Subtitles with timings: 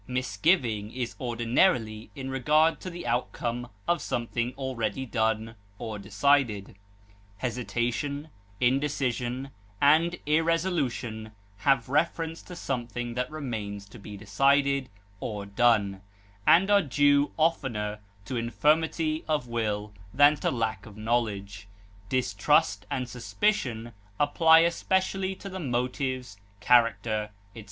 [0.07, 6.73] Misgiving is ordinarily in regard to the outcome of something already done or decided;
[7.37, 8.29] hesitation,
[8.59, 16.01] indecision, and irresolution have reference to something that remains to be decided or done,
[16.47, 21.67] and are due oftener to infirmity of will than to lack of knowledge.
[22.09, 27.59] Distrust and suspicion apply especially to the motives, character, etc.